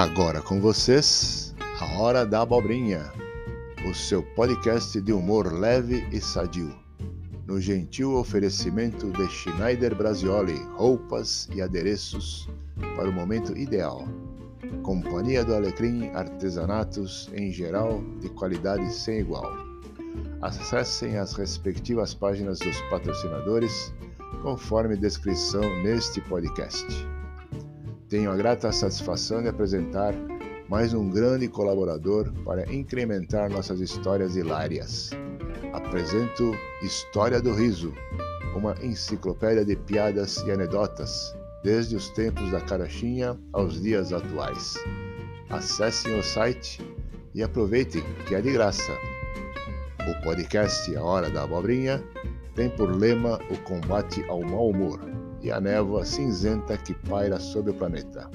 Agora 0.00 0.40
com 0.40 0.58
vocês, 0.62 1.54
a 1.78 2.00
Hora 2.00 2.24
da 2.24 2.40
Abobrinha, 2.40 3.12
o 3.86 3.94
seu 3.94 4.22
podcast 4.22 4.98
de 4.98 5.12
humor 5.12 5.52
leve 5.52 6.08
e 6.10 6.18
sadio, 6.22 6.74
no 7.46 7.60
gentil 7.60 8.14
oferecimento 8.14 9.10
de 9.10 9.28
Schneider 9.28 9.94
Brasioli, 9.94 10.56
roupas 10.74 11.50
e 11.54 11.60
adereços 11.60 12.48
para 12.96 13.10
o 13.10 13.12
momento 13.12 13.54
ideal. 13.54 14.08
Companhia 14.82 15.44
do 15.44 15.54
Alecrim 15.54 16.08
Artesanatos 16.14 17.28
em 17.34 17.52
geral 17.52 18.02
de 18.22 18.30
qualidade 18.30 18.90
sem 18.90 19.18
igual. 19.18 19.52
Acessem 20.40 21.18
as 21.18 21.34
respectivas 21.34 22.14
páginas 22.14 22.58
dos 22.58 22.80
patrocinadores 22.88 23.92
conforme 24.42 24.96
descrição 24.96 25.60
neste 25.82 26.22
podcast. 26.22 26.86
Tenho 28.10 28.32
a 28.32 28.36
grata 28.36 28.72
satisfação 28.72 29.40
de 29.40 29.46
apresentar 29.46 30.12
mais 30.68 30.92
um 30.92 31.08
grande 31.08 31.46
colaborador 31.46 32.28
para 32.44 32.68
incrementar 32.74 33.48
nossas 33.48 33.78
histórias 33.78 34.34
hilárias. 34.34 35.10
Apresento 35.72 36.52
História 36.82 37.40
do 37.40 37.54
Riso, 37.54 37.94
uma 38.56 38.74
enciclopédia 38.82 39.64
de 39.64 39.76
piadas 39.76 40.38
e 40.38 40.50
anedotas, 40.50 41.32
desde 41.62 41.94
os 41.94 42.10
tempos 42.10 42.50
da 42.50 42.60
carochinha 42.60 43.38
aos 43.52 43.80
dias 43.80 44.12
atuais. 44.12 44.74
Acessem 45.48 46.18
o 46.18 46.22
site 46.24 46.84
e 47.32 47.44
aproveitem 47.44 48.02
que 48.26 48.34
é 48.34 48.40
de 48.40 48.50
graça. 48.50 48.92
O 50.00 50.24
podcast 50.24 50.96
A 50.96 51.04
Hora 51.04 51.30
da 51.30 51.44
Abobrinha 51.44 52.02
tem 52.56 52.68
por 52.70 52.90
lema 52.90 53.38
o 53.48 53.56
combate 53.58 54.24
ao 54.28 54.42
mau 54.42 54.70
humor 54.70 55.19
e 55.42 55.50
a 55.50 55.60
névoa 55.60 56.04
cinzenta 56.04 56.76
que 56.76 56.94
paira 56.94 57.38
sobre 57.38 57.70
o 57.70 57.74
planeta. 57.74 58.30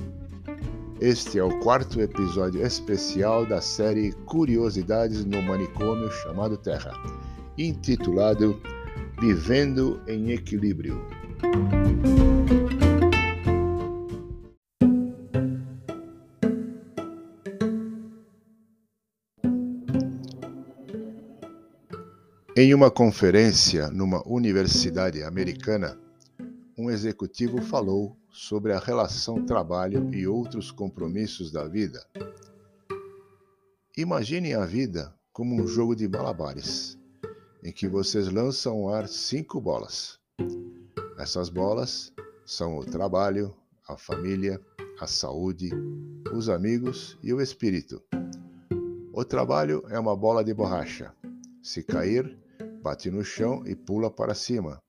Este 1.00 1.38
é 1.39 1.44
o 1.44 1.59
quarto 1.59 2.00
episódio 2.00 2.66
especial 2.66 3.45
da 3.45 3.62
série 3.62 4.14
Curiosidades 4.25 5.25
no 5.25 5.42
Manicômio 5.42 6.09
chamado 6.09 6.58
Terra, 6.58 6.94
intitulado 7.58 8.59
Vivendo 9.20 10.02
em 10.08 10.31
Equilíbrio. 10.31 11.06
Em 22.58 22.73
uma 22.73 22.90
conferência 22.90 23.90
numa 23.90 24.25
universidade 24.25 25.22
americana, 25.22 25.97
um 26.78 26.90
executivo 26.90 27.62
falou 27.62 28.18
sobre 28.30 28.73
a 28.73 28.80
relação 28.80 29.45
trabalho 29.45 30.14
e 30.14 30.28
outros 30.28 30.72
compromissos 30.72 31.52
da 31.52 31.68
vida. 31.68 32.06
Imaginem 33.98 34.56
a 34.56 34.66
vida 34.66 35.14
como 35.31 35.56
um 35.56 35.66
jogo 35.66 35.96
de 35.96 36.08
malabares, 36.08 36.98
em 37.64 37.72
que 37.72 37.88
vocês 37.88 38.28
lançam 38.28 38.73
ao 38.73 38.94
ar 38.94 39.08
cinco 39.08 39.62
bolas. 39.62 40.20
Essas 41.18 41.48
bolas 41.48 42.12
são 42.46 42.78
o 42.78 42.86
trabalho, 42.86 43.56
a 43.88 43.98
família, 43.98 44.59
a 45.00 45.08
saúde, 45.08 45.70
os 46.34 46.50
amigos 46.50 47.18
e 47.23 47.34
o 47.34 47.40
espírito. 47.40 48.03
O 49.14 49.23
trabalho 49.23 49.81
é 49.90 49.98
uma 49.98 50.16
bola 50.16 50.44
de 50.44 50.53
borracha. 50.53 51.14
Se 51.64 51.81
cair, 51.81 52.38
bate 52.84 53.09
no 53.09 53.23
chão 53.23 53.64
e 53.66 53.76
pula 53.76 54.12
para 54.12 54.34
cima. 54.34 54.84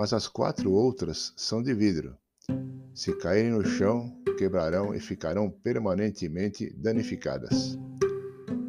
Mas 0.00 0.14
as 0.14 0.26
quatro 0.26 0.72
outras 0.72 1.34
são 1.36 1.62
de 1.62 1.74
vidro. 1.74 2.16
Se 2.94 3.14
caírem 3.18 3.50
no 3.50 3.62
chão, 3.62 4.10
quebrarão 4.38 4.94
e 4.94 4.98
ficarão 4.98 5.50
permanentemente 5.50 6.72
danificadas. 6.74 7.78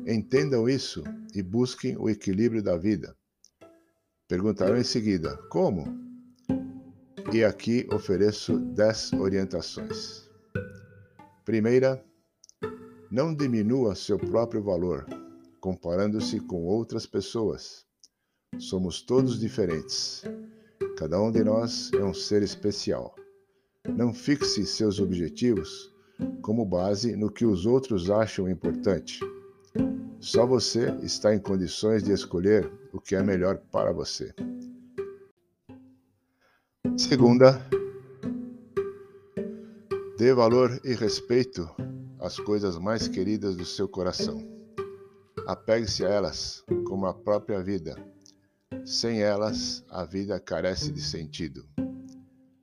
Entendam 0.05 0.67
isso 0.67 1.01
e 1.33 1.41
busquem 1.41 1.95
o 1.97 2.09
equilíbrio 2.09 2.61
da 2.61 2.75
vida. 2.75 3.15
Perguntarão 4.27 4.75
em 4.75 4.83
seguida: 4.83 5.37
como? 5.49 5.97
E 7.31 7.45
aqui 7.45 7.87
ofereço 7.93 8.59
dez 8.59 9.13
orientações. 9.13 10.29
Primeira, 11.45 12.03
não 13.09 13.33
diminua 13.33 13.95
seu 13.95 14.19
próprio 14.19 14.61
valor, 14.61 15.05
comparando-se 15.61 16.41
com 16.41 16.65
outras 16.65 17.05
pessoas. 17.05 17.85
Somos 18.59 19.01
todos 19.01 19.39
diferentes. 19.39 20.25
Cada 21.01 21.19
um 21.19 21.31
de 21.31 21.43
nós 21.43 21.91
é 21.93 22.03
um 22.03 22.13
ser 22.13 22.43
especial. 22.43 23.15
Não 23.89 24.13
fixe 24.13 24.67
seus 24.67 24.99
objetivos 24.99 25.91
como 26.43 26.63
base 26.63 27.15
no 27.15 27.31
que 27.31 27.43
os 27.43 27.65
outros 27.65 28.11
acham 28.11 28.47
importante. 28.47 29.19
Só 30.19 30.45
você 30.45 30.95
está 31.01 31.33
em 31.33 31.39
condições 31.39 32.03
de 32.03 32.11
escolher 32.11 32.71
o 32.93 33.01
que 33.01 33.15
é 33.15 33.23
melhor 33.23 33.57
para 33.71 33.91
você. 33.91 34.31
Segunda, 36.95 37.59
dê 40.19 40.35
valor 40.35 40.79
e 40.83 40.93
respeito 40.93 41.67
às 42.19 42.37
coisas 42.37 42.77
mais 42.77 43.07
queridas 43.07 43.55
do 43.55 43.65
seu 43.65 43.87
coração. 43.87 44.37
Apegue-se 45.47 46.05
a 46.05 46.09
elas 46.09 46.63
como 46.85 47.07
a 47.07 47.13
própria 47.15 47.59
vida 47.63 47.95
sem 48.91 49.21
elas, 49.21 49.85
a 49.89 50.03
vida 50.03 50.37
carece 50.37 50.91
de 50.91 51.01
sentido. 51.01 51.65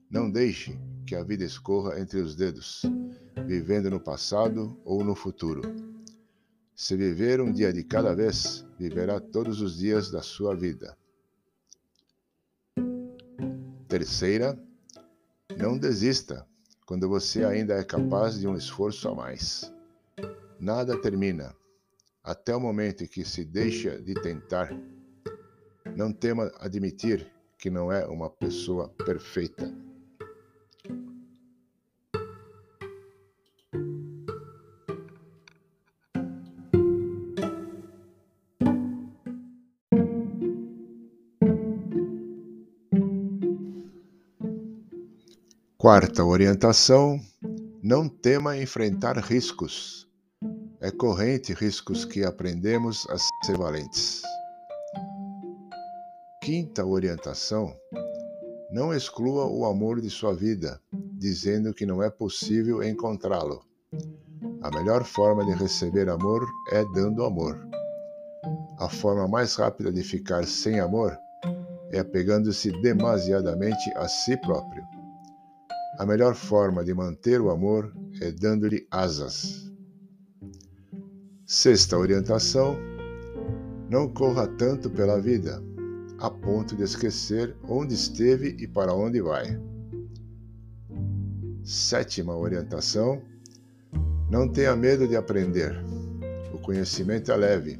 Não 0.07 0.29
deixe 0.29 0.79
que 1.05 1.15
a 1.15 1.23
vida 1.23 1.43
escorra 1.43 1.99
entre 1.99 2.19
os 2.19 2.35
dedos, 2.35 2.83
vivendo 3.47 3.89
no 3.89 3.99
passado 3.99 4.79
ou 4.85 5.03
no 5.03 5.15
futuro. 5.15 5.61
Se 6.75 6.95
viver 6.95 7.41
um 7.41 7.51
dia 7.51 7.73
de 7.73 7.83
cada 7.83 8.13
vez, 8.13 8.63
viverá 8.77 9.19
todos 9.19 9.59
os 9.59 9.79
dias 9.79 10.11
da 10.11 10.21
sua 10.21 10.55
vida. 10.55 10.95
Terceira, 13.87 14.57
não 15.57 15.79
desista 15.79 16.47
quando 16.85 17.09
você 17.09 17.43
ainda 17.43 17.73
é 17.73 17.83
capaz 17.83 18.39
de 18.39 18.47
um 18.47 18.55
esforço 18.55 19.09
a 19.09 19.15
mais. 19.15 19.73
Nada 20.59 20.95
termina 21.01 21.55
até 22.23 22.55
o 22.55 22.59
momento 22.59 23.03
em 23.03 23.07
que 23.07 23.25
se 23.25 23.43
deixa 23.43 23.99
de 23.99 24.13
tentar 24.13 24.71
não 25.95 26.11
tema 26.11 26.51
admitir 26.59 27.27
que 27.57 27.69
não 27.69 27.91
é 27.91 28.05
uma 28.05 28.29
pessoa 28.29 28.89
perfeita. 29.05 29.71
Quarta 45.77 46.25
orientação: 46.25 47.19
não 47.81 48.07
tema 48.07 48.57
enfrentar 48.57 49.17
riscos. 49.17 50.07
É 50.81 50.91
corrente 50.91 51.53
riscos 51.53 52.05
que 52.05 52.23
aprendemos 52.23 53.07
a 53.09 53.17
ser 53.45 53.57
valentes. 53.57 54.18
Quinta 56.41 56.85
orientação: 56.85 57.75
não 58.71 58.93
exclua 58.93 59.45
o 59.45 59.65
amor 59.65 59.99
de 59.99 60.09
sua 60.09 60.33
vida, 60.33 60.81
dizendo 61.17 61.73
que 61.73 61.85
não 61.85 62.01
é 62.01 62.09
possível 62.09 62.81
encontrá-lo. 62.81 63.61
A 64.61 64.71
melhor 64.71 65.03
forma 65.03 65.45
de 65.45 65.51
receber 65.51 66.07
amor 66.07 66.41
é 66.71 66.85
dando 66.93 67.25
amor. 67.25 67.59
A 68.79 68.87
forma 68.87 69.27
mais 69.27 69.55
rápida 69.55 69.91
de 69.91 70.01
ficar 70.01 70.45
sem 70.47 70.79
amor 70.79 71.17
é 71.91 71.99
apegando-se 71.99 72.71
demasiadamente 72.81 73.91
a 73.97 74.07
si 74.07 74.37
próprio. 74.37 74.83
A 75.97 76.05
melhor 76.05 76.35
forma 76.35 76.85
de 76.85 76.93
manter 76.93 77.41
o 77.41 77.49
amor 77.49 77.93
é 78.21 78.31
dando-lhe 78.31 78.87
asas. 78.89 79.69
Sexta 81.45 81.97
orientação: 81.97 82.77
não 83.89 84.07
corra 84.07 84.47
tanto 84.47 84.89
pela 84.89 85.19
vida 85.19 85.61
a 86.19 86.29
ponto 86.29 86.75
de 86.75 86.83
esquecer 86.83 87.55
onde 87.67 87.93
esteve 87.93 88.55
e 88.59 88.67
para 88.67 88.93
onde 88.93 89.21
vai. 89.21 89.59
Sétima 91.63 92.35
orientação: 92.35 93.21
não 94.29 94.47
tenha 94.47 94.75
medo 94.75 95.07
de 95.07 95.15
aprender. 95.15 95.75
O 96.53 96.57
conhecimento 96.59 97.31
é 97.31 97.35
leve, 97.35 97.79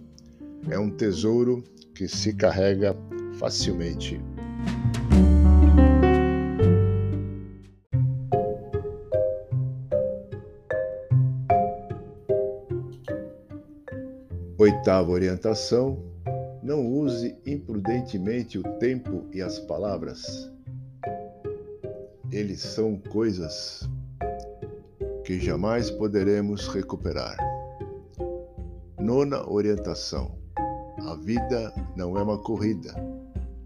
é 0.69 0.80
um 0.80 0.89
tesouro 0.89 1.63
que 1.94 2.07
se 2.07 2.33
carrega 2.33 2.95
facilmente. 3.38 4.21
Oitava 14.57 15.09
orientação: 15.12 16.08
não 16.69 16.86
use 16.86 17.36
imprudentemente 17.48 18.60
o 18.60 18.63
tempo 18.77 19.25
e 19.33 19.42
as 19.42 19.57
palavras. 19.57 20.51
Eles 22.31 22.62
são 22.62 22.95
coisas 22.95 23.89
que 25.25 25.39
jamais 25.39 25.89
poderemos 25.89 26.68
recuperar. 26.68 27.36
Nona 29.00 29.50
orientação: 29.50 30.38
a 31.00 31.16
vida 31.16 31.74
não 31.98 32.16
é 32.16 32.21
uma 32.21 32.38
corrida, 32.38 32.94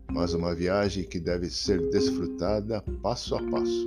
mas 0.10 0.34
uma 0.34 0.56
viagem 0.56 1.04
que 1.04 1.20
deve 1.20 1.50
ser 1.50 1.90
desfrutada 1.90 2.82
passo 3.02 3.36
a 3.36 3.44
passo. 3.52 3.86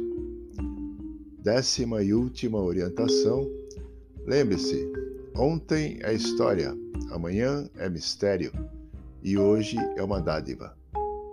Décima 1.38 2.02
e 2.02 2.12
última 2.12 2.60
orientação: 2.60 3.50
lembre-se, 4.26 4.92
ontem 5.34 6.00
é 6.02 6.12
história, 6.12 6.76
amanhã 7.10 7.66
é 7.78 7.88
mistério 7.88 8.52
e 9.26 9.36
hoje 9.36 9.76
é 9.96 10.02
uma 10.04 10.20
dádiva. 10.20 10.78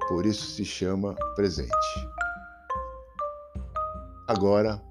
Por 0.07 0.25
isso 0.25 0.49
se 0.49 0.65
chama 0.65 1.13
presente. 1.35 1.69
Agora, 4.27 4.81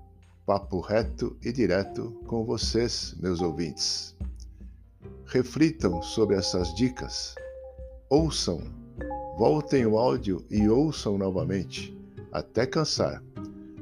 papo 0.46 0.78
reto 0.78 1.36
e 1.42 1.50
direto 1.50 2.12
com 2.28 2.44
vocês, 2.44 3.16
meus 3.18 3.40
ouvintes. 3.40 4.16
Reflitam 5.26 6.00
sobre 6.00 6.36
essas 6.36 6.72
dicas, 6.76 7.34
ouçam, 8.08 8.62
voltem 9.36 9.84
o 9.84 9.98
áudio 9.98 10.46
e 10.48 10.68
ouçam 10.68 11.18
novamente, 11.18 11.98
até 12.30 12.66
cansar, 12.66 13.20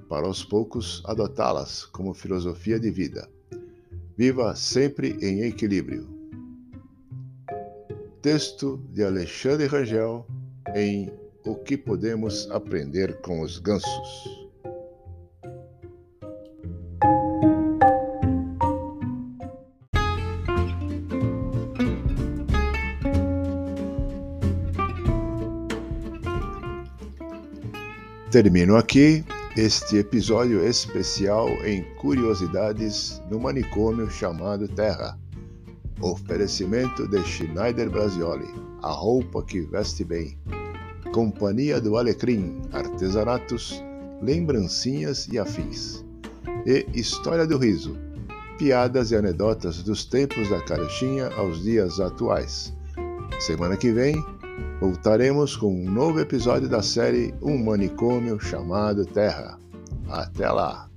para 0.09 0.27
aos 0.27 0.43
poucos 0.43 1.03
adotá-las 1.05 1.85
como 1.85 2.15
filosofia 2.15 2.81
de 2.81 2.91
vida. 2.91 3.29
Viva 4.17 4.57
sempre 4.57 5.19
em 5.21 5.43
equilíbrio. 5.43 6.20
Texto 8.23 8.79
de 8.93 9.03
Alexandre 9.03 9.67
Rangel 9.67 10.27
em 10.75 11.11
O 11.43 11.55
que 11.55 11.75
podemos 11.75 12.51
aprender 12.51 13.19
com 13.23 13.41
os 13.41 13.59
gansos. 13.59 14.51
Termino 28.31 28.77
aqui 28.77 29.25
este 29.57 29.97
episódio 29.97 30.63
especial 30.63 31.49
em 31.65 31.83
Curiosidades 31.97 33.21
no 33.31 33.41
manicômio 33.41 34.11
chamado 34.11 34.69
Terra. 34.69 35.19
Oferecimento 36.03 37.07
de 37.07 37.23
Schneider 37.25 37.91
Brasioli, 37.91 38.49
a 38.83 38.91
roupa 38.91 39.43
que 39.43 39.61
veste 39.61 40.03
bem. 40.03 40.39
Companhia 41.13 41.81
do 41.81 41.97
Alecrim, 41.97 42.63
artesanatos, 42.73 43.83
lembrancinhas 44.23 45.29
e 45.29 45.39
afins. 45.39 46.05
E 46.65 46.87
História 46.95 47.47
do 47.47 47.59
Riso, 47.59 47.99
piadas 48.59 49.11
e 49.11 49.17
anedotas 49.17 49.83
dos 49.83 50.05
tempos 50.05 50.49
da 50.49 50.61
carochinha 50.63 51.29
aos 51.37 51.63
dias 51.63 52.01
atuais. 52.01 52.75
Semana 53.39 53.77
que 53.77 53.93
vem 53.93 54.15
voltaremos 54.81 55.57
com 55.57 55.73
um 55.73 55.91
novo 55.91 56.21
episódio 56.21 56.69
da 56.69 56.83
série 56.83 57.35
Um 57.43 57.63
Manicômio 57.63 58.41
chamado 58.41 59.05
Terra. 59.05 59.59
Até 60.09 60.51
lá! 60.51 60.91